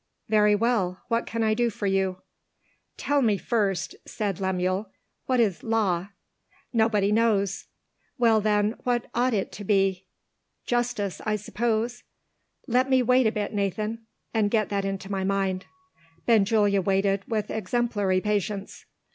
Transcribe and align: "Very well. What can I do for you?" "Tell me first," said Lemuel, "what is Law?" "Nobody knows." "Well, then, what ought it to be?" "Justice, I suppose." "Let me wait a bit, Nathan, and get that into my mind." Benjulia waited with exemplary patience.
"Very 0.29 0.55
well. 0.55 0.99
What 1.09 1.27
can 1.27 1.43
I 1.43 1.53
do 1.53 1.69
for 1.69 1.85
you?" 1.85 2.23
"Tell 2.97 3.21
me 3.21 3.37
first," 3.37 3.95
said 4.07 4.39
Lemuel, 4.39 4.89
"what 5.27 5.39
is 5.39 5.61
Law?" 5.61 6.07
"Nobody 6.73 7.11
knows." 7.11 7.67
"Well, 8.17 8.41
then, 8.41 8.71
what 8.83 9.05
ought 9.13 9.35
it 9.35 9.51
to 9.51 9.63
be?" 9.63 10.07
"Justice, 10.65 11.21
I 11.23 11.35
suppose." 11.35 12.01
"Let 12.65 12.89
me 12.89 13.03
wait 13.03 13.27
a 13.27 13.31
bit, 13.31 13.53
Nathan, 13.53 14.07
and 14.33 14.49
get 14.49 14.69
that 14.69 14.85
into 14.85 15.11
my 15.11 15.23
mind." 15.23 15.67
Benjulia 16.25 16.81
waited 16.81 17.23
with 17.27 17.51
exemplary 17.51 18.21
patience. 18.21 18.87